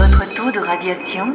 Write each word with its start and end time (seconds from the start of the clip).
votre 0.00 0.34
taux 0.34 0.50
de 0.50 0.60
radiation 0.64 1.34